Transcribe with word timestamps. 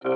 This 0.00 0.10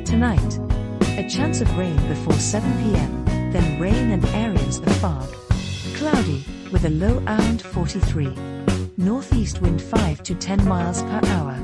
Tonight, 0.04 0.58
a 1.18 1.28
chance 1.28 1.60
of 1.60 1.78
rain 1.78 1.96
before 2.08 2.34
7 2.34 2.70
pm, 2.82 3.24
then 3.52 3.80
rain 3.80 4.10
and 4.10 4.24
areas 4.26 4.78
of 4.78 4.96
fog. 4.96 5.32
Cloudy, 5.94 6.44
with 6.72 6.84
a 6.84 6.90
low 6.90 7.22
around 7.26 7.62
43. 7.62 8.53
Northeast 8.96 9.60
wind 9.60 9.82
5 9.82 10.22
to 10.22 10.36
10 10.36 10.68
miles 10.68 11.02
per 11.02 11.20
hour. 11.24 11.58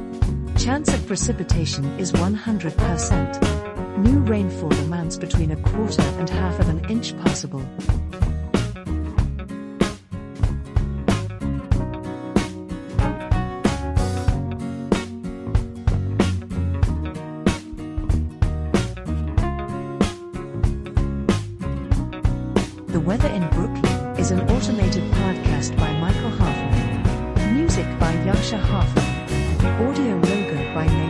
Chance 0.59 0.93
of 0.93 1.07
precipitation 1.07 1.84
is 1.97 2.11
100%. 2.11 3.99
New 3.99 4.18
rainfall 4.21 4.73
amounts 4.74 5.16
between 5.16 5.52
a 5.52 5.57
quarter 5.57 6.02
and 6.02 6.29
half 6.29 6.59
of 6.59 6.68
an 6.68 6.85
inch 6.90 7.16
possible. 7.18 7.60
The 22.88 22.99
Weather 22.99 23.29
in 23.29 23.49
Brooklyn 23.51 24.18
is 24.18 24.33
an 24.33 24.40
automated 24.51 25.05
podcast 25.12 25.77
by 25.77 25.93
Michael. 26.01 26.40
Jascha 28.31 28.59
Hoffman. 28.59 29.05
Audio 29.89 30.15
logo 30.15 30.57
by 30.73 30.87
Nate 30.87 31.10